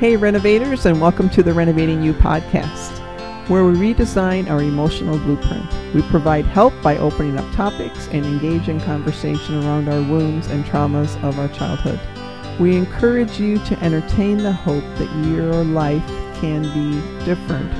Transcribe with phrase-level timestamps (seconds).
[0.00, 2.98] Hey, renovators, and welcome to the Renovating You podcast,
[3.50, 5.66] where we redesign our emotional blueprint.
[5.92, 10.64] We provide help by opening up topics and engage in conversation around our wounds and
[10.64, 12.00] traumas of our childhood.
[12.58, 16.06] We encourage you to entertain the hope that your life
[16.40, 17.70] can be different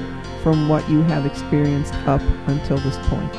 [0.42, 3.34] from what you have experienced up until this point.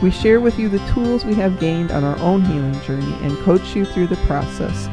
[0.00, 3.36] We share with you the tools we have gained on our own healing journey and
[3.40, 4.86] coach you through the process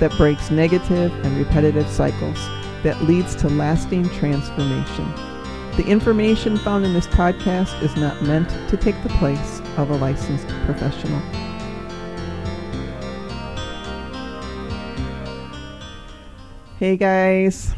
[0.00, 2.40] that breaks negative and repetitive cycles
[2.82, 5.12] that leads to lasting transformation.
[5.76, 9.96] The information found in this podcast is not meant to take the place of a
[9.96, 11.20] licensed professional.
[16.78, 17.74] Hey guys.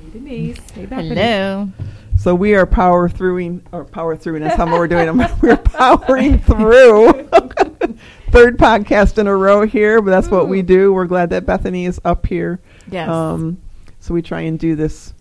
[0.00, 0.70] Hey Denise.
[0.70, 1.08] Hey Bethany.
[1.08, 1.68] Hello.
[2.16, 5.38] So we are power throughing or power through, and that's how we're doing them.
[5.42, 7.12] We're powering through.
[8.30, 10.92] Third podcast in a row here, but that's what we do.
[10.92, 12.60] We're glad that Bethany is up here.
[12.90, 13.08] Yes.
[13.08, 13.60] Um,
[14.04, 15.14] so we try and do this,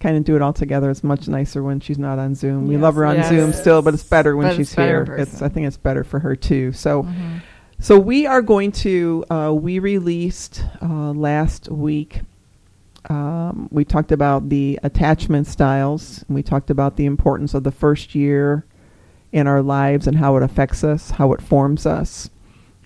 [0.00, 0.90] kind of do it all together.
[0.90, 2.66] It's much nicer when she's not on Zoom.
[2.66, 3.28] We love her on Yes.
[3.28, 5.04] Zoom still, but it's better when But she's here.
[5.16, 5.42] It's.
[5.42, 6.72] I think it's better for her too.
[6.72, 7.04] So.
[7.04, 7.42] Mhm.
[7.78, 9.24] So we are going to.
[9.30, 12.22] Uh, we released uh, last week.
[13.08, 16.24] Um, we talked about the attachment styles.
[16.26, 18.64] And we talked about the importance of the first year
[19.30, 22.28] in our lives and how it affects us, how it forms us,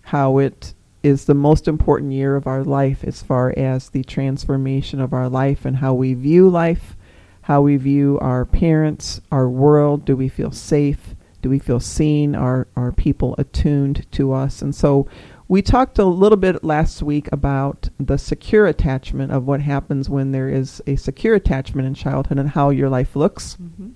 [0.03, 5.01] how it is the most important year of our life as far as the transformation
[5.01, 6.97] of our life and how we view life,
[7.43, 10.05] how we view our parents, our world.
[10.05, 11.15] Do we feel safe?
[11.43, 12.35] Do we feel seen?
[12.35, 14.61] Are are people attuned to us?
[14.61, 15.07] And so
[15.49, 20.31] we talked a little bit last week about the secure attachment of what happens when
[20.31, 23.57] there is a secure attachment in childhood and how your life looks.
[23.61, 23.91] Mhm.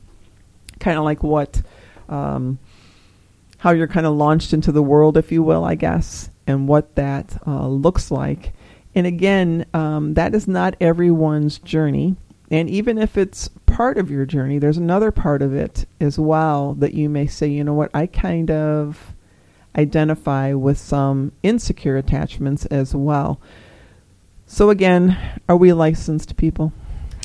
[0.81, 1.63] Kind of like what,
[2.09, 2.59] um,
[3.59, 6.95] how you're kind of launched into the world, if you will, I guess, and what
[6.97, 8.53] that uh, looks like.
[8.95, 12.17] And again, um, that is not everyone's journey.
[12.51, 16.75] And even if it's part of your journey, there's another part of it as well
[16.75, 19.15] that you may say, you know what, I kind of
[19.77, 23.41] identify with some insecure attachments as well.
[24.47, 25.19] So again,
[25.49, 26.73] are we licensed people?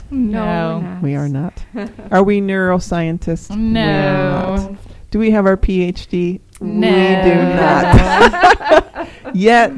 [0.09, 1.00] No, No.
[1.03, 1.63] We are not.
[2.12, 3.51] are we neuroscientists?
[3.51, 3.81] We No.
[3.81, 4.78] are not.
[5.12, 6.40] Do we have our PhD?
[6.62, 6.88] No.
[6.88, 8.86] We do not.
[9.34, 9.73] Yet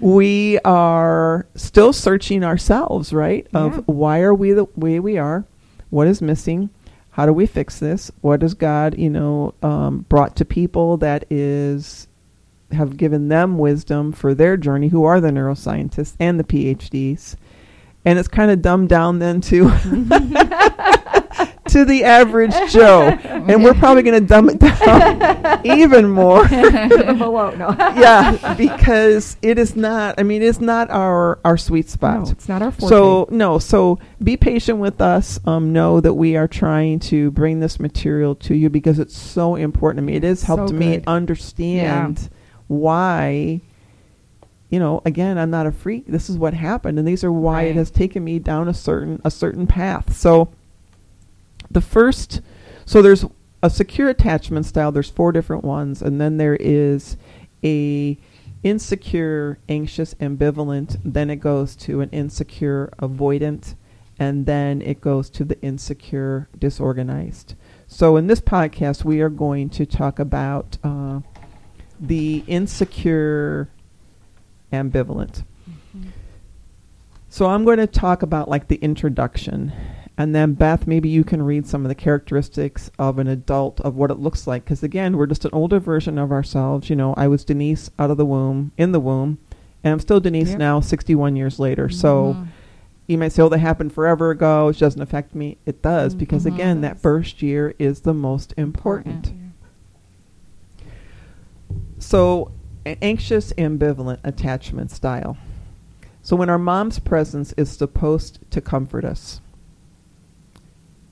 [0.00, 3.46] we are still searching ourselves, right?
[3.52, 3.80] Of Yeah.
[3.86, 5.44] why are we the way we are?
[5.90, 6.70] What is missing?
[7.10, 8.12] How do we fix this?
[8.20, 12.06] What has God, you know, um, brought to people that is
[12.70, 14.88] have given them wisdom for their journey?
[14.88, 17.34] Who are the neuroscientists and the PhDs?
[18.04, 19.68] And it's kind of dumbed down then to
[21.68, 27.54] to the average Joe, and we're probably going to dumb it down even more Below,
[27.56, 27.70] no.
[27.78, 30.14] yeah, because it is not.
[30.18, 32.24] I mean, it's not our our sweet spot.
[32.24, 32.88] No, it's not our forte.
[32.90, 35.38] So no, so be patient with us.
[35.46, 39.54] Um, know that we are trying to bring this material to you because it's so
[39.54, 40.14] important to me.
[40.14, 42.30] It has helped So me understand
[42.66, 43.62] why.
[44.70, 46.06] You know, again, I'm not a freak.
[46.06, 49.20] This is what happened, and these are why it has taken me down a certain
[49.24, 50.14] a certain path.
[50.14, 50.50] So,
[51.70, 52.42] the first,
[52.84, 53.24] so there's
[53.62, 54.92] a secure attachment style.
[54.92, 57.16] There's four different ones, and then there is
[57.64, 58.18] a
[58.62, 60.98] insecure, anxious, ambivalent.
[61.04, 63.74] Then it goes to an insecure, avoidant,
[64.18, 67.54] and then it goes to the insecure, disorganized.
[67.86, 71.20] So in this podcast, we are going to talk about uh,
[72.00, 73.68] the insecure,
[74.72, 75.44] ambivalent.
[77.28, 79.72] So I'm going to talk about like the introduction.
[80.16, 83.94] And then Beth, maybe you can read some of the characteristics of an adult of
[83.94, 84.64] what it looks like.
[84.64, 86.90] Because again, we're just an older version of ourselves.
[86.90, 89.38] You know, I was Denise out of the womb, in the womb,
[89.84, 90.58] and I'm still Denise Yep.
[90.58, 91.88] now, 61 years later.
[91.88, 92.46] So Mhm.
[93.06, 94.68] you might say, "Oh, that happened forever ago.
[94.68, 96.54] It doesn't affect me." It does because Mhm.
[96.54, 99.32] again, that first year is the most important.
[101.98, 102.50] So, a-
[103.02, 105.36] anxious ambivalent attachment style.
[106.22, 109.40] So, when our mom's presence is supposed to comfort us,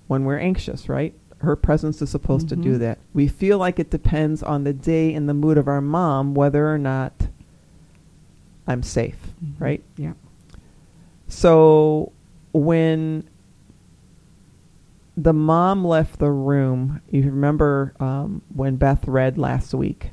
[0.06, 1.14] when we're anxious, right?
[1.38, 2.78] Her presence is supposed to do Mhm.
[2.80, 2.98] that.
[3.12, 6.72] We feel like it depends on the day and the mood of our mom whether
[6.72, 7.28] or not
[8.66, 9.60] I'm safe, Mhm.
[9.60, 9.82] right?
[9.96, 10.12] Yeah.
[11.28, 12.12] So
[12.52, 13.24] when
[15.16, 20.10] the mom left the room, you remember um, when Beth read last week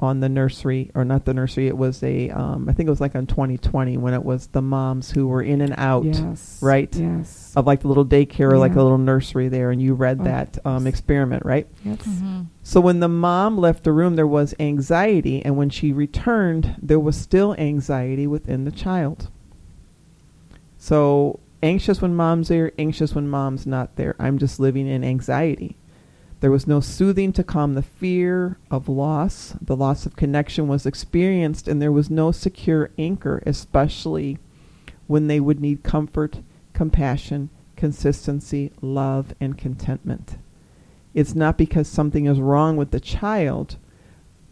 [0.00, 3.00] on the nursery, or not the nursery, it was a, um, I think it was
[3.00, 6.60] like on 2020 when it was the moms who were in and out Yes.
[6.62, 6.94] right?
[6.94, 7.52] Yes.
[7.56, 10.24] of like the little daycare or like a little nursery there, and you read Oh,
[10.24, 11.66] that um, experiment, right?
[11.84, 11.98] Yes.
[12.02, 12.46] Mhm.
[12.62, 17.00] So when the mom left the room, there was anxiety, and when she returned, there
[17.00, 19.28] was still anxiety within the child.
[20.78, 24.14] So anxious when mom's there, anxious when mom's not there.
[24.18, 25.76] I'm just living in anxiety.
[26.40, 29.56] There was no soothing to calm the fear of loss.
[29.60, 34.38] The loss of connection was experienced, and there was no secure anchor, especially
[35.08, 36.40] when they would need comfort,
[36.74, 40.38] compassion, consistency, love, and contentment.
[41.12, 43.76] It's not because something is wrong with the child,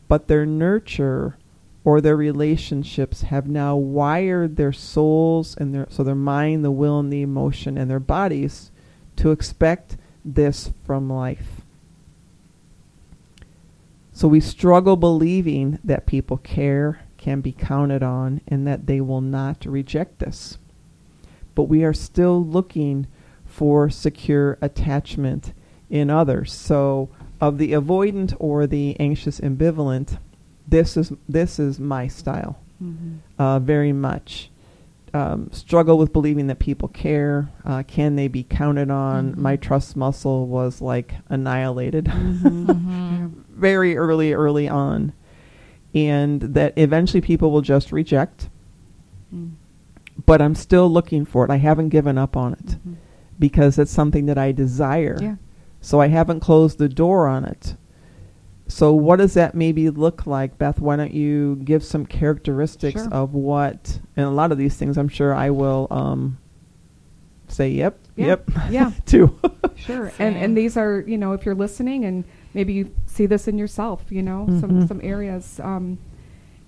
[0.09, 1.37] but their nurture
[1.85, 6.99] or their relationships have now wired their souls and their so their mind, the will
[6.99, 8.73] and the emotion and their bodies
[9.15, 11.56] to expect this from life.
[14.17, 19.21] So we struggle believing that people care, can be counted on, and that they will
[19.21, 20.57] not reject us.
[21.55, 23.09] But we are still looking
[23.45, 25.53] for secure attachment
[25.91, 26.51] in others.
[26.51, 27.11] So
[27.43, 30.17] of the avoidant or the anxious ambivalent,
[30.67, 33.17] this is this is my style, Mm-hmm.
[33.39, 34.51] uh, very much.
[35.15, 37.49] Um, struggle with believing that people care.
[37.65, 39.33] Uh, can they be counted on?
[39.35, 39.37] Mhm.
[39.39, 43.27] My trust muscle was like annihilated Mm-hmm.
[43.49, 45.13] very early, early on,
[45.95, 48.51] and that eventually people will just reject.
[49.35, 49.55] Mm-hmm.
[50.27, 51.51] But I'm still looking for it.
[51.51, 52.97] I haven't given up on it Mhm.
[53.39, 55.17] because it's something that I desire.
[55.21, 55.37] Yeah.
[55.81, 57.77] So I haven't closed the door on it.
[58.69, 60.81] So what does that maybe look like, Beth?
[60.81, 63.13] Why don't you give some characteristics Sure.
[63.13, 66.39] of what, and a lot of these things, I'm sure I will um,
[67.49, 68.27] say, yep, Yeah.
[68.27, 68.91] yep, Yeah.
[69.07, 69.39] too.
[69.77, 70.11] Sure.
[70.11, 70.27] Same.
[70.27, 72.25] And and these are, you know, if you're listening and
[72.55, 74.89] maybe you see this in yourself, you know, some Mhm.
[74.89, 75.61] some areas.
[75.63, 75.99] Um,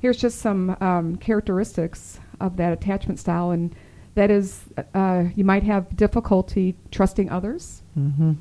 [0.00, 3.74] here's just some um, characteristics of that attachment style, and
[4.14, 4.60] that is,
[4.94, 7.82] uh, you might have difficulty trusting others.
[7.94, 8.32] hmm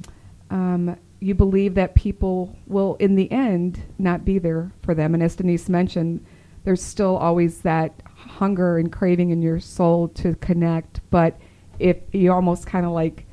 [0.52, 5.14] Um, you believe that people will, in the end, not be there for them.
[5.14, 6.26] And as Denise mentioned,
[6.64, 11.02] there's still always that hunger and craving in your soul to connect.
[11.10, 11.40] But
[11.80, 13.26] if you almost kind of like,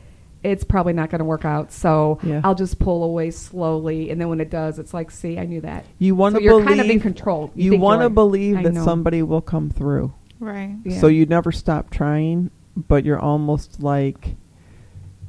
[0.42, 2.42] it's probably not going to work out, so Yeah.
[2.44, 4.10] I'll just pull away slowly.
[4.10, 5.86] And then when it does, it's like, see, I knew that.
[5.98, 7.50] You want so to you're believe kind of in control.
[7.54, 10.12] You think want to believe that somebody will come through.
[10.40, 10.76] Right.
[10.84, 11.00] Yeah.
[11.00, 14.36] So you never stop trying, but you're almost like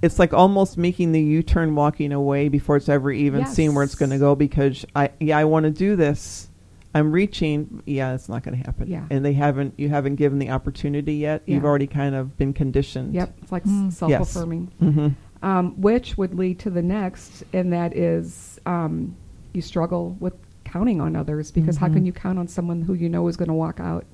[0.06, 3.96] it's like almost making the U-turn walking away before it's ever even seen where it's
[3.96, 6.48] going to go because I yeah, I want to do this.
[6.94, 8.88] I'm reaching, yeah, it's not going to happen.
[8.88, 9.06] Yeah.
[9.10, 11.44] And they haven't you haven't given the opportunity yet.
[11.46, 13.14] You've already kind of been conditioned.
[13.14, 13.92] Yep, it's like Mm.
[13.92, 14.72] self-affirming.
[14.82, 15.16] Mhm.
[15.44, 19.16] um, which would lead to the next, and that is um,
[19.54, 21.94] you struggle with counting on others because how Mhm.
[21.94, 24.06] can you count on someone who you know is going to walk out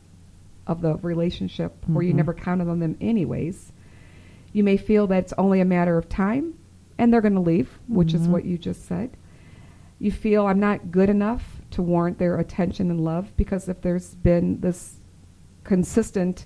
[0.68, 3.72] of the relationship or you never counted on them anyways?
[4.54, 6.54] You may feel that it's only a matter of time
[6.98, 8.32] and they're going to leave, which is Mhm.
[8.32, 9.12] what you just said.
[10.00, 14.16] You feel I'm not good enough to warrant their attention and love because if there's
[14.16, 15.00] been this
[15.64, 16.46] consistent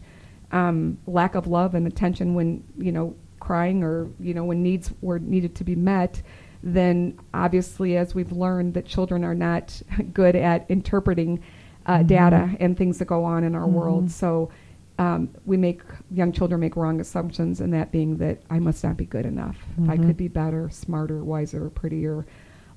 [0.51, 4.91] um, lack of love and attention when you know crying or you know when needs
[5.01, 6.21] were needed to be met
[6.61, 9.81] then obviously as we've learned that children are not
[10.13, 11.39] good at interpreting
[11.87, 12.07] uh, Mhm.
[12.07, 13.71] data and things that go on in our Mhm.
[13.71, 14.49] world so
[14.97, 15.81] um, we make
[16.11, 19.57] young children make wrong assumptions and that being that i must not be good enough
[19.81, 22.25] if i could be better smarter wiser prettier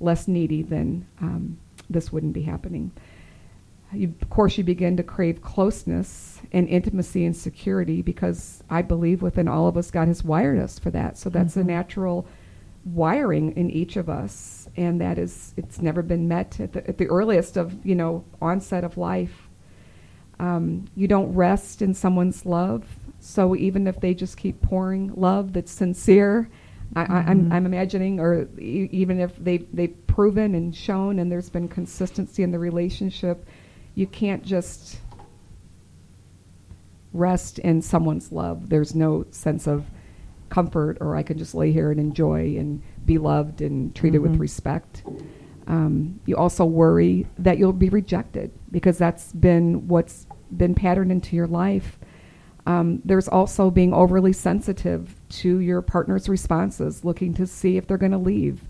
[0.01, 1.57] less needy then um,
[1.91, 2.91] this wouldn't be happening
[3.91, 9.23] you, of course, you begin to crave closeness and intimacy and security because I believe
[9.23, 11.17] within all of us, God has wired us for that.
[11.17, 11.67] So that's a Mhm.
[11.69, 12.27] natural
[12.85, 16.99] wiring in each of us, and that is it's never been met at the, at
[16.99, 19.48] the earliest of you know onset of life.
[20.41, 22.85] Um, you don't rest in someone's love,
[23.21, 26.49] so even if they just keep pouring love that's sincere,
[26.95, 27.53] I, I, I'm, Mhm.
[27.53, 32.43] I'm imagining, or e- even if they they've proven and shown, and there's been consistency
[32.43, 33.45] in the relationship,
[33.95, 35.01] you can't just
[37.13, 38.69] rest in someone's love.
[38.69, 39.85] There's no sense of
[40.51, 44.37] comfort, or I can just lay here and enjoy and be loved and treated with
[44.37, 44.41] Mhm.
[44.41, 45.03] respect.
[45.69, 51.37] Um, you also worry that you'll be rejected because that's been what's been patterned into
[51.37, 51.99] your life.
[52.67, 57.99] Um, there's also being overly sensitive to your partner's responses, looking to see if they're
[57.99, 58.63] going to leave.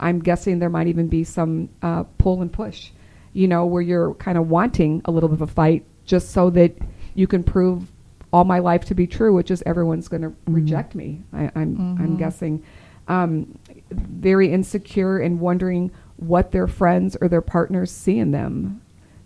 [0.00, 2.90] I'm guessing there might even be some uh, pull and push,
[3.34, 6.50] you know, where you're kind of wanting a little bit of a fight just so
[6.50, 6.74] that
[7.14, 7.90] you can prove
[8.32, 10.34] all my life to be true, which is everyone's going to Mhm.
[10.48, 11.22] reject me.
[11.32, 12.18] I, I'm, I'm Mhm.
[12.18, 12.62] guessing.
[13.08, 13.58] Um,
[13.90, 18.82] very insecure and wondering what their friends or their partners see in them.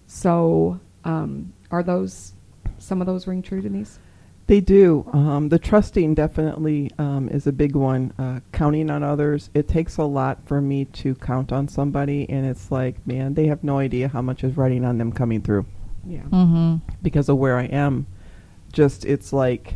[0.07, 2.33] So, um, are those
[2.79, 3.99] some of those ring true, Denise?
[4.47, 5.09] They do.
[5.13, 8.13] Um, the trusting definitely um, is a big one.
[8.19, 9.49] Uh, counting on others.
[9.55, 13.47] It takes a lot for me to count on somebody, and it's like, man, they
[13.47, 15.67] have no idea how much is riding on them coming through
[16.05, 16.23] Yeah.
[16.23, 16.77] Mm-hmm.
[17.01, 18.09] because of where I am.
[18.73, 19.75] Just it's like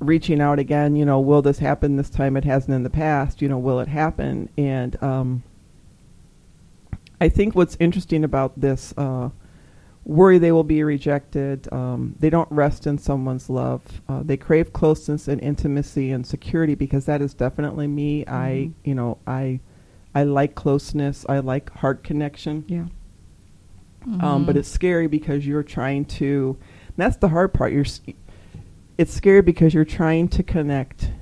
[0.00, 0.94] reaching out again.
[0.94, 2.36] You know, will this happen this time?
[2.36, 3.40] It hasn't in the past.
[3.40, 4.50] You know, will it happen?
[4.58, 5.42] And um,
[7.22, 9.30] I think what's interesting about this uh,
[10.04, 11.72] worry they will be rejected.
[11.72, 13.80] Um, they don't rest in someone's love.
[14.08, 18.24] Uh, they crave closeness and intimacy and security because that is definitely me.
[18.26, 18.72] I, Mhm.
[18.82, 19.60] you know, I,
[20.16, 21.24] I like closeness.
[21.28, 22.64] I like heart connection.
[22.66, 22.86] Yeah.
[24.18, 24.58] Um, but Mhm.
[24.58, 26.56] it's scary because you're trying to.
[26.96, 27.72] That's the hard part.
[27.72, 27.86] You're.
[28.98, 31.12] It's scary because you're trying to connect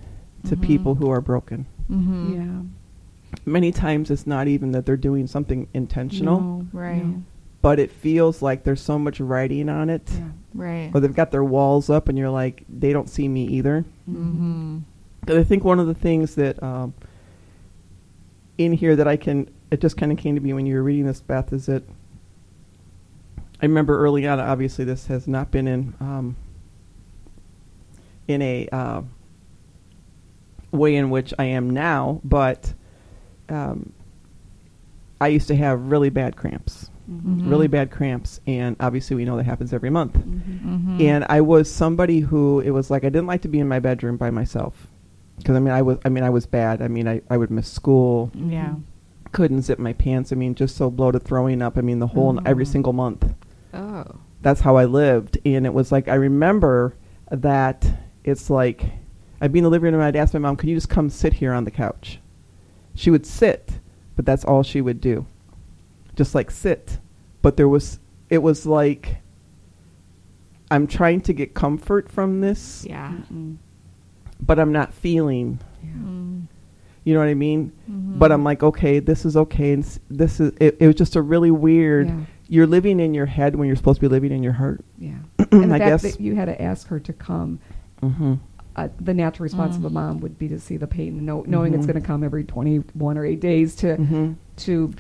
[0.49, 0.62] to Mhm.
[0.62, 1.66] people who are broken.
[1.90, 2.35] Mhm.
[2.35, 2.62] Yeah.
[3.46, 7.04] Many times it's not even that they're doing something intentional, No, Right.
[7.04, 7.22] no.
[7.62, 10.10] but it feels like there's so much writing on it.
[10.12, 10.25] Yeah.
[10.52, 10.90] Right.
[10.92, 14.82] or they've got their walls up and you're like they don't see me either Mhm.
[15.25, 16.92] 'Cause i think one of the things that um,
[18.58, 20.82] in here that i can it just kind of came to me when you were
[20.82, 21.84] reading this beth is that
[23.62, 26.34] i remember early on obviously this has not been in um,
[28.26, 29.02] in a uh,
[30.72, 32.75] way in which i am now but
[33.50, 33.92] um,
[35.21, 37.50] i used to have really bad cramps Mhm.
[37.50, 40.61] really bad cramps and obviously we know that happens every month Mhm.
[40.64, 41.00] Mhm.
[41.02, 43.80] and I was somebody who it was like I didn't like to be in my
[43.80, 44.87] bedroom by myself
[45.37, 46.80] because I mean I was I mean I was bad.
[46.80, 48.75] I mean I, I would miss school, yeah.
[49.33, 50.30] couldn't zip my pants.
[50.33, 51.76] I mean just so bloated, throwing up.
[51.76, 52.69] I mean the whole every Mhm.
[52.69, 53.35] single month.
[53.75, 54.04] Oh.
[54.42, 56.95] That's how I lived, and it was like I remember
[57.33, 57.85] that
[58.23, 58.85] it's like
[59.40, 61.11] I'd be in the living room and I'd ask my mom, "Can you just come
[61.11, 62.21] sit here on the couch?"
[62.94, 63.73] She would sit,
[64.16, 65.26] but that's all she would do,
[66.16, 66.99] just like sit.
[67.42, 69.16] But there was it was like
[70.70, 73.12] I'm trying to get comfort from this Yeah.
[73.32, 73.56] Mm-mm.
[74.40, 75.59] but I'm not feeling.
[75.82, 75.90] Yeah.
[75.90, 76.42] Mm.
[77.04, 77.73] You know what I mean?
[77.90, 78.18] Mhm.
[78.18, 80.52] But I'm like, okay, this is okay, and s- this is.
[80.61, 82.09] It, it was just a really weird.
[82.09, 82.20] Yeah.
[82.47, 84.85] You're living in your head when you're supposed to be living in your heart.
[84.99, 85.14] Yeah.
[85.52, 86.02] and I guess.
[86.02, 87.59] that you had to ask her to come,
[88.00, 88.35] hmm
[88.77, 89.95] uh, the natural response of a Mm.
[89.95, 91.93] mom would be to see the pain, know, knowing it's Mhm.
[91.93, 94.93] going to come every 21 or 8 days to hmm to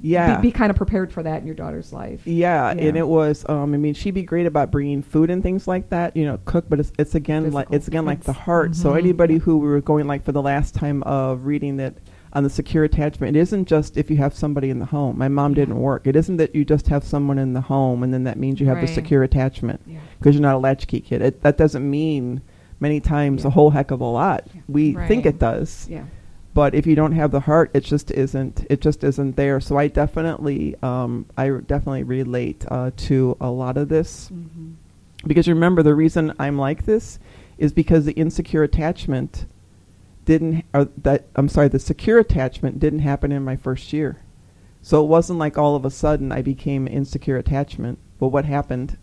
[0.00, 0.36] Yeah.
[0.36, 2.24] be, be kind of prepared for that in your daughter's life.
[2.24, 2.84] yeah, Yeah.
[2.88, 3.44] and it was.
[3.48, 6.16] Um, I mean, she'd be great about bringing food and things like that.
[6.16, 8.76] You know, cook, but it's, it's again like it's again like the heart.
[8.76, 8.98] So Mhm.
[8.98, 11.94] anybody who we were going like for the last time of reading that
[12.32, 15.18] on the secure attachment, it isn't just if you have somebody in the home.
[15.18, 15.56] My mom Yeah.
[15.64, 16.06] didn't work.
[16.06, 18.66] It isn't that you just have someone in the home and then that means you
[18.68, 18.86] have Right.
[18.86, 19.80] the secure attachment.
[19.86, 19.98] Yeah.
[20.20, 21.22] because you're not a latchkey kid.
[21.22, 22.40] It, that doesn't mean
[22.80, 23.48] many times Yeah.
[23.48, 24.46] a whole heck of a lot.
[24.54, 24.60] Yeah.
[24.68, 26.04] We think it does, Yeah.
[26.54, 28.64] but if you don't have the heart, it just isn't.
[28.70, 29.60] It just isn't there.
[29.60, 34.70] So I definitely, um, I definitely relate uh, to a lot of this Mm-hmm.
[35.26, 37.18] because remember the reason I'm like this
[37.58, 39.46] is because the insecure attachment
[40.24, 44.18] didn't, or that I'm sorry, the secure attachment didn't happen in my first year.
[44.82, 47.98] So it wasn't like all of a sudden I became insecure attachment.
[48.20, 48.96] But what happened?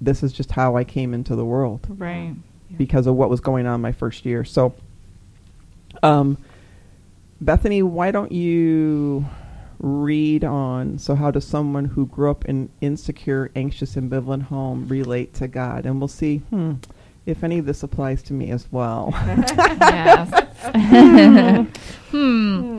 [0.00, 2.34] This is just how I came into the world Right.
[2.76, 4.44] Because of what was going on my first year.
[4.44, 4.74] So,
[6.02, 6.38] um,
[7.40, 9.26] Bethany, why don't you
[9.78, 10.98] read on?
[10.98, 15.86] So, how does someone who grew up in insecure, anxious, ambivalent home relate to God?
[15.86, 16.74] And we'll see hmm,
[17.26, 19.10] if any of this applies to me as well.
[19.14, 20.46] yes.
[22.10, 22.78] hmm.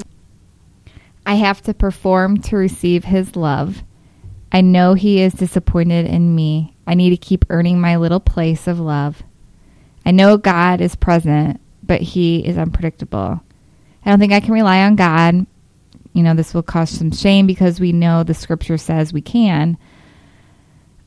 [1.26, 3.84] I have to perform to receive his love.
[4.52, 6.76] I know he is disappointed in me.
[6.88, 9.22] I need to keep earning my little place of love.
[10.10, 13.40] I know God is present, but he is unpredictable.
[14.04, 15.46] I don't think I can rely on God.
[16.14, 19.78] You know, this will cause some shame because we know the scripture says we can.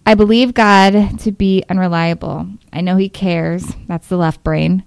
[0.06, 2.46] I believe God to be unreliable.
[2.72, 3.74] I know he cares.
[3.88, 4.84] That's the left brain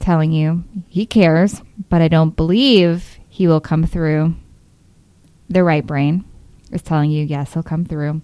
[0.00, 4.34] telling you he cares, but I don't believe he will come through.
[5.48, 6.26] The right brain
[6.72, 8.20] is telling you, yes, he'll come through.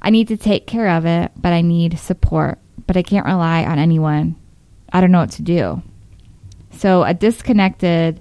[0.00, 3.64] I need to take care of it, but I need support, but I can't rely
[3.64, 4.36] on anyone.
[4.92, 5.82] I don't know what to do.
[6.70, 8.20] So, a disconnected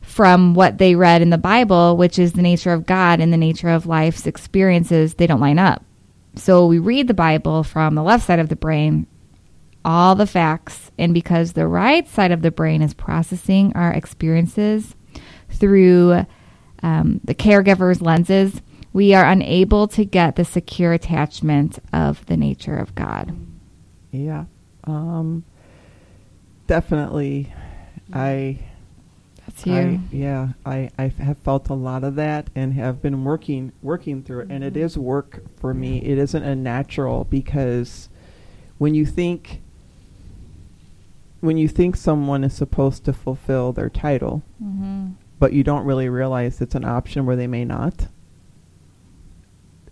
[0.00, 3.36] from what they read in the Bible, which is the nature of God and the
[3.36, 5.84] nature of life's experiences, they don't line up.
[6.34, 9.06] So, we read the Bible from the left side of the brain
[9.84, 14.94] all the facts, and because the right side of the brain is processing our experiences
[15.48, 16.26] through
[16.82, 18.60] um, the caregiver's lenses,
[18.92, 23.34] we are unable to get the secure attachment of the nature of God.
[24.12, 24.44] Yeah,
[24.84, 25.44] um,
[26.66, 27.52] definitely.
[28.12, 28.58] I
[29.46, 29.74] That's you.
[29.74, 34.22] I, yeah, I, I have felt a lot of that and have been working working
[34.22, 35.98] through it, and it is work for me.
[35.98, 38.08] It isn't a natural because
[38.78, 39.60] when you think
[41.40, 45.10] when you think someone is supposed to fulfill their title, mm-hmm.
[45.38, 48.08] but you don't really realize it's an option where they may not.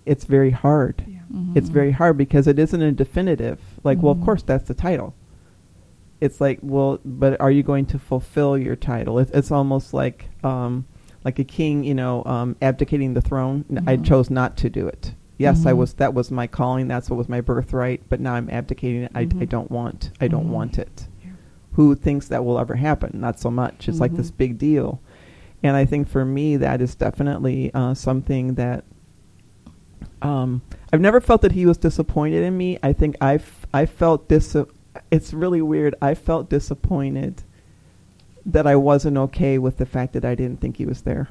[0.04, 1.04] It's very hard.
[1.06, 1.17] Yeah.
[1.32, 1.56] Mm-hmm.
[1.58, 3.60] It's very hard because it isn't a definitive.
[3.84, 4.24] Like, well, of Mhm.
[4.24, 5.14] course that's the title.
[6.20, 9.20] it's like, well, but are you going to fulfill your title?
[9.20, 10.84] It, it's almost like um,
[11.24, 13.64] like a king, you know, um, abdicating the throne.
[13.70, 15.14] N- I chose not to do it.
[15.36, 15.76] Yes, I Mhm.
[15.76, 15.92] was.
[15.94, 16.88] That was my calling.
[16.88, 18.02] That's what was my birthright.
[18.08, 19.12] But now I'm abdicating it.
[19.14, 19.48] I, I Mhm.
[19.48, 20.10] don't want.
[20.20, 21.06] I don't want it.
[21.24, 21.30] Yeah.
[21.74, 23.20] Who thinks that will ever happen?
[23.20, 23.88] Not so much.
[23.88, 25.00] It's like this big deal.
[25.62, 28.82] And I think for me, that is definitely uh, something that
[30.22, 32.78] um, I've never felt that he was disappointed in me.
[32.82, 34.56] I think I've I felt dis.
[35.10, 35.94] It's really weird.
[36.00, 37.42] I felt disappointed
[38.46, 41.28] that I wasn't okay with the fact that I didn't think he was there.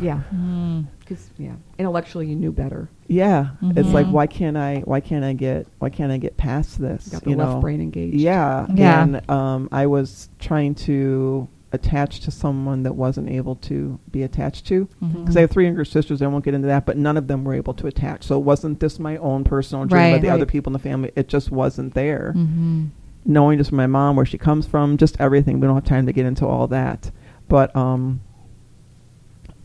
[0.00, 0.22] Yeah.
[0.32, 0.86] Mm.
[1.00, 2.88] Because yeah, intellectually you knew better.
[3.08, 4.82] Yeah, it's like why can't I?
[4.84, 5.66] Why can't I get?
[5.78, 7.06] Why can't I get past this?
[7.06, 7.60] You got the you left know?
[7.60, 8.16] brain engaged.
[8.16, 9.02] Yeah, Yeah.
[9.02, 14.66] And um, I was trying to attach to someone that wasn't able to be attached
[14.66, 14.88] to.
[15.02, 15.20] Mhm.
[15.20, 17.44] Because I have three younger sisters, I won't get into that, but none of them
[17.44, 18.24] were able to attach.
[18.24, 20.12] So it wasn't this my own personal dream, Right.
[20.14, 22.34] but the other people in the family, it just wasn't there.
[22.36, 22.88] Mhm.
[23.24, 25.60] Knowing just my mom, where she comes from, just everything.
[25.60, 27.10] We don't have time to get into all that,
[27.48, 28.20] but um,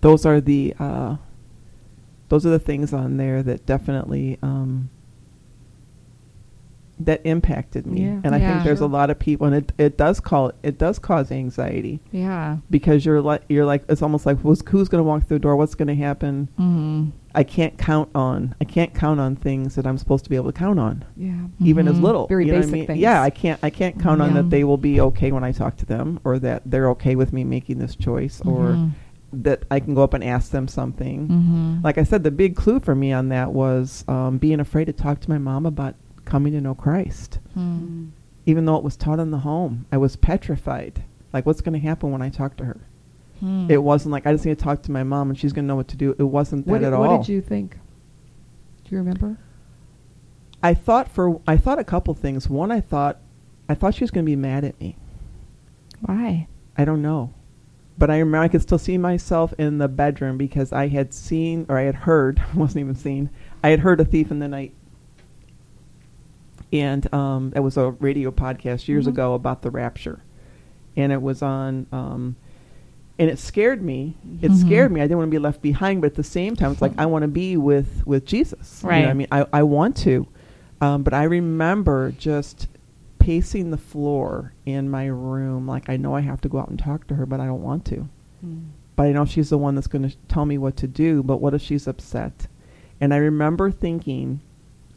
[0.02, 1.16] those are the uh,
[2.30, 4.90] those are the things on there that definitely um,
[7.00, 8.04] that impacted me.
[8.04, 8.22] Yeah.
[8.24, 8.54] And I Yeah.
[8.54, 12.00] think there's a lot of people, and it it does call it does cause anxiety
[12.12, 12.58] Yeah.
[12.70, 15.42] because you're like you're like it's almost like who's who's going to walk through the
[15.42, 15.56] door?
[15.58, 16.48] What's going to happen?
[16.60, 17.12] Mhm.
[17.34, 20.52] I can't count on I can't count on things that I'm supposed to be able
[20.54, 21.34] to count on, Yeah.
[21.60, 22.04] even as Mhm.
[22.04, 22.28] little.
[22.28, 22.88] Very you what I basic mean?
[22.88, 23.00] things.
[23.00, 25.76] Yeah, I can't I can't count on that they will be okay when I talk
[25.78, 28.92] to them, or that they're okay with me making this choice, or Mhm.
[29.34, 31.28] that I can go up and ask them something.
[31.28, 31.84] Mhm.
[31.84, 34.94] Like I said, the big clue for me on that was um, being afraid to
[34.94, 38.10] talk to my mom about coming to know Christ, Mm.
[38.46, 39.86] even though it was taught in the home.
[39.92, 41.04] I was petrified.
[41.34, 42.82] Like, what's going to happen when I talk to her?
[43.44, 43.70] Mm.
[43.70, 45.68] It wasn't like I just need to talk to my mom and she's going to
[45.68, 46.16] know what to do.
[46.18, 47.02] It wasn't that What, at did, all.
[47.08, 47.78] what did you think?
[48.84, 49.38] Do you remember?
[50.64, 52.50] I thought for I thought a couple things.
[52.50, 53.20] One, I thought
[53.68, 54.96] I thought she was going to be mad at me.
[56.02, 56.48] Why?
[56.78, 57.34] I don't know,
[57.98, 61.66] but I remember I could still see myself in the bedroom because I had seen
[61.70, 63.30] or I had heard wasn't even seen.
[63.64, 64.74] I had heard a thief in the night,
[66.74, 69.10] and um, it was a radio podcast years Mhm.
[69.10, 70.20] ago about the rapture,
[70.96, 71.86] and it was on.
[71.92, 72.36] Um,
[73.18, 74.18] and it scared me.
[74.42, 74.56] It Mhm.
[74.56, 75.00] scared me.
[75.00, 77.06] I didn't want to be left behind, but at the same time, it's like I
[77.06, 78.82] want to be with with Jesus.
[78.84, 80.28] You know I mean, I I want to,
[80.82, 82.68] um, but I remember just
[83.20, 86.78] pacing the floor in my room, like I know I have to go out and
[86.78, 88.08] talk to her, but I don't want to.
[88.98, 91.24] But I know she's the one that's going to tell me what to do.
[91.24, 92.48] But what if she's upset?
[93.02, 94.42] And I remember thinking,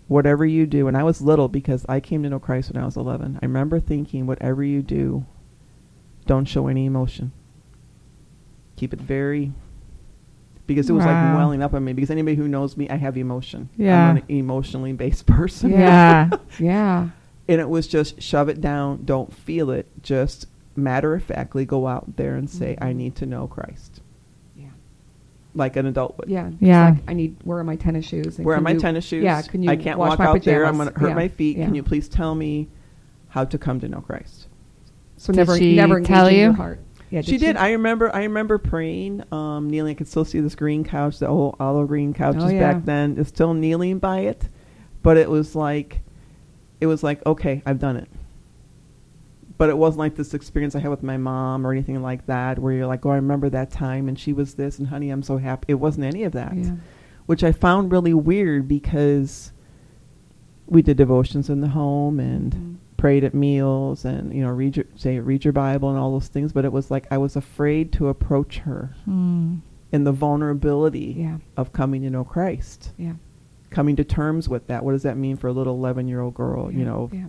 [0.09, 2.87] whatever you do, and I was little because I came to know Christ when I
[2.87, 3.39] was 11.
[3.41, 5.25] I remember thinking, whatever you do,
[6.27, 7.33] don't show any emotion.
[8.77, 9.53] Keep it very,
[10.67, 11.93] because it was like welling up on me.
[11.93, 13.69] Because anybody who knows me, I have emotion.
[13.77, 14.11] Yeah.
[14.11, 15.71] I'm an emotionally based person.
[15.71, 16.31] Yeah.
[16.59, 17.11] Yeah.
[17.49, 21.87] And it was just shove it down, don't feel it, just matter of factly go
[21.87, 22.77] out there and say.
[22.81, 22.99] I mm-hmm.
[22.99, 23.98] need to know Christ.
[25.59, 25.63] Yeah.
[25.65, 26.29] Like an adult would.
[26.29, 26.49] Yeah.
[26.49, 26.91] It's Yeah.
[26.91, 27.37] like, I need.
[27.45, 28.37] Where are my tennis shoes?
[28.39, 29.25] And Where are my you- tennis shoes?
[29.25, 29.43] Yeah.
[29.43, 29.71] Can you?
[29.71, 30.65] I can't wash walk my out there.
[30.67, 31.57] I'm going to hurt Yeah, my feet.
[31.57, 31.65] yeah.
[31.67, 32.69] Can you please tell me
[33.29, 34.47] how to come to know Christ?
[35.17, 36.45] So Did never, she never tell engaging you?
[36.47, 36.81] your heart.
[37.11, 37.23] Yeah.
[37.23, 37.57] she did.
[37.57, 38.15] I remember.
[38.15, 39.93] I remember praying, um, kneeling.
[39.93, 42.75] I could still see this green couch, the old olive green couches Oh, yeah.
[42.75, 43.17] back then.
[43.19, 44.47] It's still kneeling by it,
[45.03, 46.01] but it was like,
[46.81, 48.09] it was like, okay, I've done it.
[49.59, 52.59] But it wasn't like this experience I had with my mom or anything like that,
[52.59, 55.23] where you're like, oh, I remember that time and she was this, and honey, I'm
[55.23, 55.67] so happy.
[55.69, 56.77] It wasn't any of that, Yeah.
[57.27, 59.53] which I found really weird because
[60.67, 62.75] we did devotions in the home and Mhm.
[62.99, 66.27] prayed at meals and you know read your say read your bible and all those
[66.29, 69.61] things but it was like i was afraid to approach her Mm.
[69.93, 71.39] in the vulnerability Yeah.
[71.57, 73.13] of coming to know christ Yeah.
[73.71, 76.35] coming to terms with that what does that mean for a little 11 year old
[76.35, 77.27] girl you know Yeah.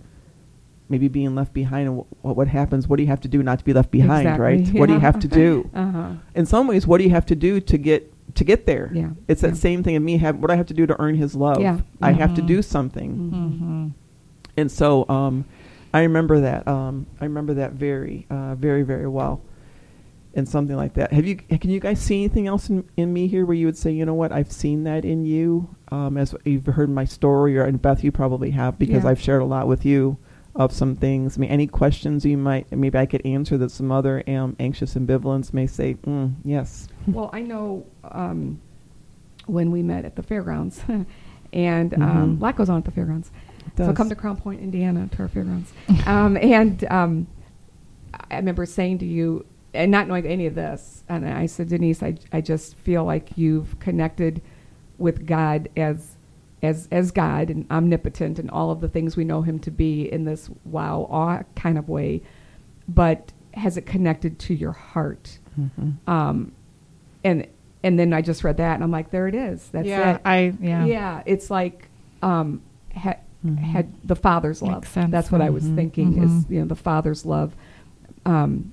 [0.90, 3.58] Maybe being left behind and what, what happens what do you have to do not
[3.60, 6.12] to be left behind Exactly, right what do you have to do Uh huh.
[6.34, 9.10] in some ways what do you have to do to get to get there Yeah,
[9.28, 9.54] it's that yeah.
[9.54, 11.80] same thing of me have what i have to do to earn his love Yeah,
[12.02, 12.46] i have to Mhm.
[12.46, 13.88] do something mm-hmm.
[14.56, 15.44] and so um,
[15.92, 16.68] I remember that.
[16.68, 19.42] Um, I remember that very, uh, very, very well,
[20.34, 21.12] and something like that.
[21.12, 21.34] Have you?
[21.34, 24.04] Can you guys see anything else in, in me here where you would say, you
[24.06, 27.82] know what, I've seen that in you, um, as you've heard my story, or and
[27.82, 29.10] Beth, you probably have because Yeah.
[29.10, 30.16] I've shared a lot with you
[30.56, 31.38] of some things.
[31.38, 34.94] I mean, any questions you might maybe I could answer that some other um, anxious
[34.94, 38.60] ambivalence may say, mm, yes, Well, I know um,
[39.46, 40.80] when we met at the fairgrounds,
[41.52, 42.00] and um,
[42.36, 42.40] Mhm.
[42.40, 43.30] a lot goes on at the fairgrounds.
[43.76, 45.72] So come to Crown Point, Indiana, to our fairgrounds.
[46.06, 47.26] um, and um,
[48.30, 52.02] I remember saying to you, and not knowing any of this, and I said, Denise,
[52.02, 54.42] I, I just feel like you've connected
[54.98, 56.16] with God as
[56.62, 60.10] as as God and omnipotent and all of the things we know Him to be
[60.12, 62.22] in this wow awe kind of way,
[62.88, 65.38] but has it connected to your heart?
[65.58, 66.10] Mm-hmm.
[66.10, 66.52] Um,
[67.24, 67.46] and
[67.82, 69.68] and then I just read that and I'm like, there it is.
[69.70, 70.20] That's yeah, it.
[70.24, 70.84] I yeah.
[70.84, 71.88] Yeah, it's like
[72.22, 72.62] um,
[72.94, 73.56] ha- Mhm.
[73.58, 74.86] had the father's love.
[74.94, 75.74] That's what I was Mhm.
[75.74, 76.50] thinking is Mhm.
[76.50, 77.56] you know the father's love
[78.26, 78.72] um,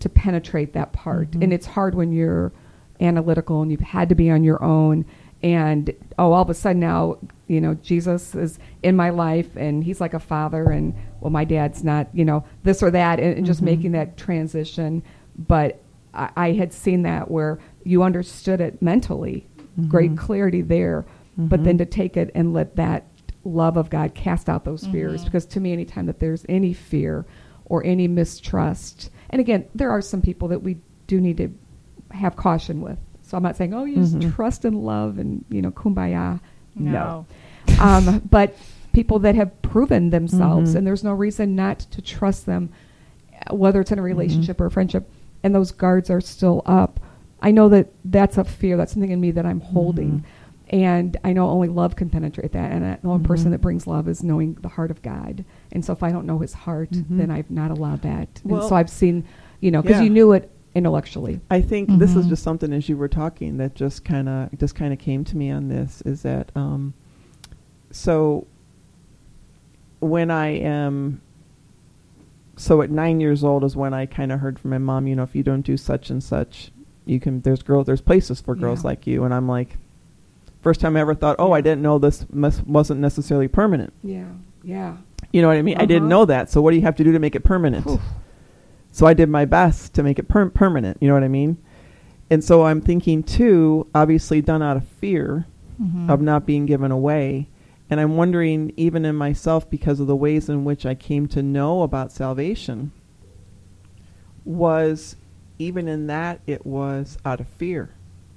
[0.00, 1.44] to penetrate that part, Mhm.
[1.44, 2.52] and it's hard when you're
[3.00, 5.06] analytical and you've had to be on your own.
[5.42, 9.84] And oh, all of a sudden now, you know, Jesus is in my life, and
[9.84, 13.36] He's like a father, and well, my dad's not, you know, this or that, and,
[13.38, 13.64] and just Mhm.
[13.66, 15.02] making that transition.
[15.38, 15.80] But
[16.14, 19.46] I, I had seen that where you understood it mentally,
[19.88, 20.18] great Mhm.
[20.18, 21.04] clarity there,
[21.36, 21.78] but then Mhm.
[21.78, 23.04] to take it and let that
[23.44, 25.22] love of God cast out those fears.
[25.22, 25.24] Mhm.
[25.26, 27.24] Because to me, anytime that there's any fear
[27.66, 31.50] or any mistrust, and again, there are some people that we do need to
[32.10, 32.98] have caution with.
[33.28, 34.34] So I'm not saying, oh, you just Mhm.
[34.34, 36.40] trust and love and you know, kumbaya.
[36.74, 37.26] No.
[37.80, 38.56] um, but
[38.92, 40.78] people that have proven themselves, Mhm.
[40.78, 42.70] and there's no reason not to trust them,
[43.50, 45.10] uh, whether it's in a relationship or a friendship,
[45.42, 46.98] and those guards are still up.
[47.42, 48.76] I know that that's a fear.
[48.76, 50.10] That's something in me that I'm holding.
[50.20, 50.22] Mhm.
[50.70, 52.72] And I know only love can penetrate that.
[52.72, 53.52] And the only person Mhm.
[53.52, 55.44] that brings love is knowing the heart of God.
[55.72, 58.40] And so if I don't know his heart, then I've not allowed that.
[58.44, 59.24] Well, and so I've seen,
[59.60, 60.04] you know, because yeah.
[60.04, 61.40] you knew it intellectually.
[61.50, 62.28] I think this is Mhm.
[62.30, 65.36] just something as you were talking that just kind of just kind of came to
[65.36, 66.94] me on this is that um,
[67.90, 68.46] so
[70.00, 71.20] when I am
[72.56, 75.14] so at nine years old is when I kind of heard from my mom, you
[75.16, 76.70] know, if you don't do such and such,
[77.06, 78.88] you can there's girls there's places for girls Yeah.
[78.88, 79.78] like you, and I'm like,
[80.60, 83.92] first time I ever thought, oh, I didn't know this must, wasn't necessarily permanent.
[84.02, 84.26] Yeah.
[84.62, 84.96] Yeah.
[85.32, 85.76] You know what I mean?
[85.78, 86.08] I didn't Uh-huh.
[86.20, 86.50] know that.
[86.50, 87.86] So what do you have to do to make it permanent?
[87.86, 88.00] Whew.
[88.98, 90.96] So I did my best to make it per- permanent.
[91.00, 91.56] You know what I mean?
[92.30, 95.46] And so I'm thinking too, obviously done out of fear
[95.80, 96.10] Mhm.
[96.10, 97.46] of not being given away.
[97.88, 101.44] And I'm wondering, even in myself, because of the ways in which I came to
[101.44, 102.90] know about salvation,
[104.44, 105.14] was
[105.60, 107.90] even in that, it was out of fear.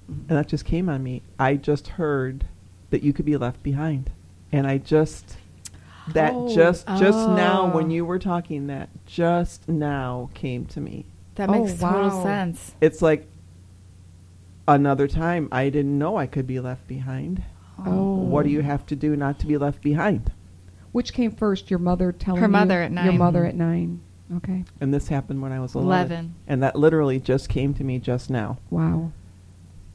[0.08, 1.24] And that just came on me.
[1.40, 2.46] I just heard
[2.92, 4.12] that you could be left behind.
[4.52, 5.38] And I just,
[6.10, 7.76] that Oh, just, just now oh.
[7.76, 11.06] when you were talking, that just now came to me.
[11.36, 12.24] That Oh, makes total wow.
[12.24, 12.76] sense.
[12.82, 13.28] It's like
[14.68, 17.44] another time I didn't know I could be left behind.
[17.86, 18.16] Oh.
[18.16, 20.32] What do you have to do not to be left behind?
[20.92, 22.52] Which came first, your mother telling Her you?
[22.52, 24.02] mother at Your mother at nine.
[24.38, 24.64] Okay.
[24.80, 25.88] And this happened when I was 11.
[25.88, 26.36] Eleven.
[26.48, 28.60] And that literally just came to me just now.
[28.70, 29.12] Wow.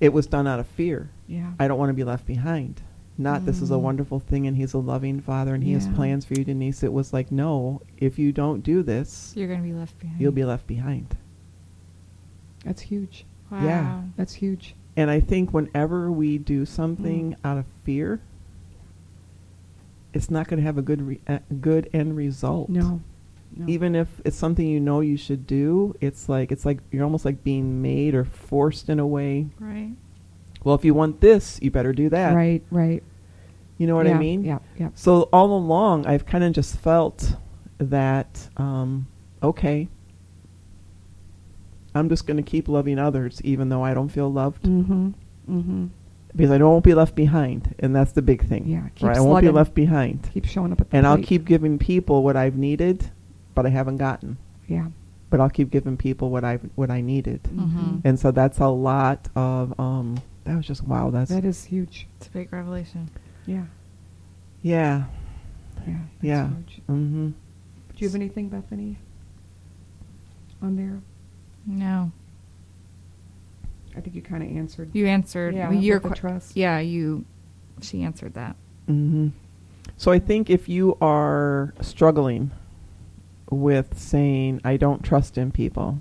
[0.00, 1.10] It was done out of fear.
[1.26, 1.52] Yeah.
[1.58, 2.82] I don't want to be left behind.
[3.18, 3.80] Not this is a Mm.
[3.82, 6.82] wonderful thing and he's a loving father and he has plans for you, Denise.
[6.82, 10.20] It was like, no, if you don't do this, You're going to be left behind.
[10.20, 11.16] you'll be left behind.
[12.64, 13.24] That's huge.
[13.50, 13.64] Wow.
[13.64, 14.02] Yeah.
[14.16, 14.74] That's huge.
[14.96, 17.36] And I think whenever we do something Mm.
[17.44, 18.20] out of fear,
[20.12, 22.68] it's not going to have a good re- a good end result.
[22.68, 23.00] No.
[23.56, 23.64] no.
[23.66, 27.24] Even if it's something you know you should do, it's like it's like you're almost
[27.24, 29.46] like being made or forced in a way.
[29.58, 29.92] Right.
[30.66, 32.34] Well, if you want this, you better do that.
[32.34, 32.60] Right.
[32.72, 33.00] Right.
[33.78, 34.42] You know what yeah, I mean?
[34.42, 34.58] Yeah.
[34.76, 34.88] Yeah.
[34.96, 37.36] So all along, I've kind of just felt
[37.78, 39.06] that um,
[39.40, 39.86] okay,
[41.94, 45.10] I'm just going to keep loving others, even though I don't feel loved, Mm-hmm.
[45.48, 45.86] Mm-hmm.
[46.34, 48.66] because I don't won't be left behind, and that's the big thing.
[48.66, 49.18] Yeah, keep right.
[49.18, 52.24] I won't be left behind, Keep showing up at the and I'll keep giving people
[52.24, 53.12] what I've needed,
[53.54, 54.36] but I haven't gotten.
[54.66, 54.88] Yeah.
[55.30, 58.00] But I'll keep giving people what I what I needed, Mhm.
[58.04, 59.78] and so that's a lot of.
[59.78, 61.10] Um, that was just wow.
[61.10, 62.06] That's That is huge.
[62.18, 63.10] It's a big revelation.
[63.46, 63.64] Yeah.
[64.62, 65.04] yeah,
[65.86, 65.98] Yeah.
[65.98, 66.48] That's yeah.
[66.48, 66.80] Huge.
[66.88, 67.26] Mm-hmm.
[67.28, 67.34] Do
[67.96, 68.96] you have anything, Bethany?
[70.62, 71.00] On there,
[71.66, 72.10] No.
[73.96, 74.90] I think you kind of answered.
[74.92, 76.56] You answered Yeah, your with the trust.
[76.56, 77.24] Yeah, you
[77.80, 78.56] she answered that.
[78.86, 79.28] hmm
[79.96, 82.50] So I think if you are struggling
[83.50, 86.00] with saying I don't trust in people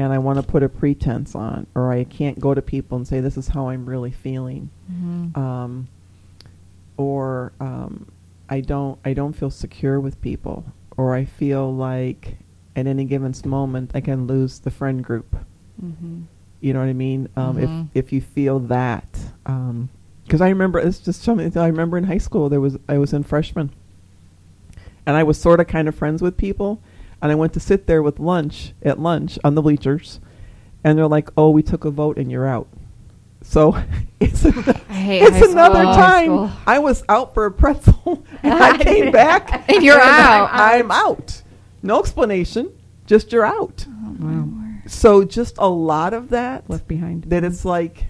[0.00, 3.06] and I want to put a pretense on or I can't go to people and
[3.06, 5.36] say this is how I'm really feeling Mhm.
[5.36, 5.88] um,
[6.96, 8.06] or um,
[8.48, 10.64] I don't I don't feel secure with people
[10.96, 12.36] or I feel like
[12.76, 15.36] at any given moment I can lose the friend group
[15.82, 16.22] Mm-hmm.
[16.60, 17.28] you know what I mean?
[17.36, 17.88] Um, Mhm.
[17.94, 19.08] If if you feel that,
[20.24, 21.56] because I remember it's just something.
[21.56, 23.70] I remember in high school there was I was in freshman,
[25.06, 26.78] and I was sort of kind of friends with people,
[27.22, 30.20] and I went to sit there with lunch at lunch on the bleachers,
[30.84, 32.68] and they're like, "Oh, we took a vote and you're out."
[33.42, 33.74] So
[34.20, 34.48] it's a,
[34.88, 35.52] I it's high school.
[35.52, 36.52] another time.
[36.66, 40.50] I was out for a pretzel and I came back And you're I'm- out.
[40.52, 41.42] I'm out.
[41.82, 42.70] No explanation.
[43.06, 43.86] Just you're out.
[43.88, 44.26] Oh, Wow.
[44.26, 44.90] my word.
[44.90, 47.24] So just a lot of that Left behind.
[47.24, 48.06] that it's like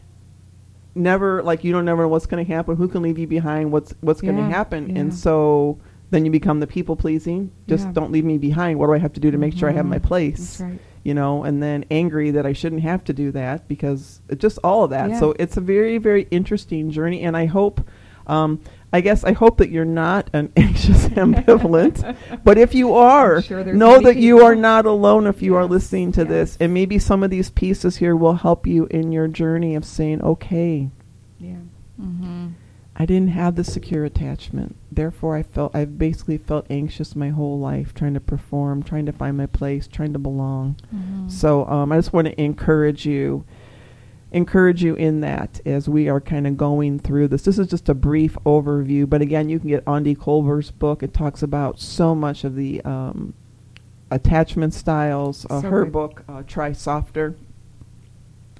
[0.94, 2.76] never like you don't never know what's going to happen.
[2.76, 3.70] Who can leave you behind?
[3.72, 4.90] What's what's going to happen?
[4.90, 5.00] yeah.
[5.02, 5.78] And so
[6.10, 7.50] then you become the people pleasing.
[7.68, 7.92] Just Yeah.
[7.92, 8.78] don't leave me behind.
[8.78, 10.02] What do I have to do to make sure I have my Mhm.
[10.02, 10.58] place?
[10.58, 10.80] That's right.
[11.02, 14.84] You know, and then angry that I shouldn't have to do that because just all
[14.84, 15.10] of that.
[15.10, 15.18] Yeah.
[15.20, 17.80] So it's a very very interesting journey, and I hope.
[18.26, 18.60] Um,
[18.92, 23.64] I guess I hope that you're not an anxious ambivalent, but if you are, sure
[23.64, 26.56] know many that you are not alone if you are listening to this.
[26.60, 30.22] And maybe some of these pieces here will help you in your journey of saying,
[30.22, 30.90] okay,
[31.38, 31.56] Yeah.
[32.00, 32.46] Mm-hmm.
[33.00, 34.76] I didn't have the secure attachment.
[34.92, 39.12] Therefore, I felt I've basically felt anxious my whole life, trying to perform, trying to
[39.12, 40.76] find my place, trying to belong.
[40.94, 41.30] Mm-hmm.
[41.30, 43.46] So um, I just want to encourage you,
[44.32, 47.40] encourage you in that as we are kind of going through this.
[47.40, 51.02] This is just a brief overview, but again, you can get Aundi Kolber's book.
[51.02, 53.32] It talks about so much of the um,
[54.10, 55.46] attachment styles.
[55.48, 55.92] Uh, So her good.
[55.94, 57.34] book, uh, Try Softer.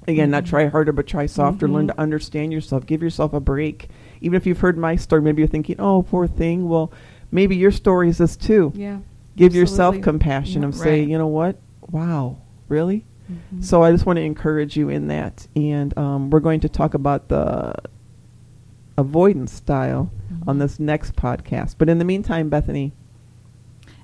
[0.07, 0.47] Again, not Mhm.
[0.47, 1.67] try harder, but try softer.
[1.67, 1.93] Learn Mhm.
[1.93, 2.87] to understand yourself.
[2.87, 3.87] Give yourself a break.
[4.21, 6.91] Even if you've heard my story, maybe you're thinking, "Oh, poor thing." Well,
[7.31, 8.71] maybe your story is this too.
[8.75, 8.99] Yeah.
[9.35, 10.03] Give yourself Absolutely.
[10.03, 10.67] compassion Yeah.
[10.67, 11.07] of say, Right.
[11.07, 11.57] you know what?
[11.89, 13.05] Wow, really?
[13.31, 13.63] Mhm.
[13.63, 16.93] So I just want to encourage you in that, and um, we're going to talk
[16.93, 17.73] about the
[18.97, 20.11] avoidance style
[20.45, 20.59] on Mhm.
[20.59, 21.75] this next podcast.
[21.77, 22.91] But in the meantime, Bethany,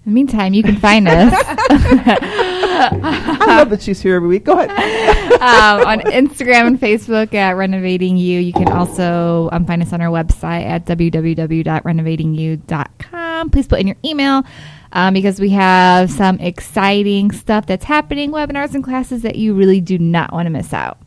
[0.06, 1.34] In the meantime, you can find us
[3.04, 4.46] I love that she's here every week.
[4.46, 5.34] Go ahead.
[5.42, 8.40] um, on Instagram and Facebook at Renovating You.
[8.40, 13.50] You can also um, find us on our website at www.renovatingyou.com.
[13.50, 14.44] Please put in your email
[14.92, 19.82] um, because we have some exciting stuff that's happening, webinars and classes that you really
[19.82, 21.00] do not want to miss out.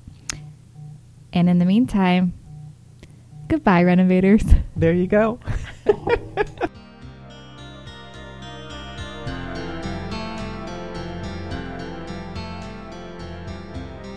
[1.32, 2.34] And in the meantime,
[3.48, 4.42] goodbye, renovators.
[4.76, 5.38] There you go.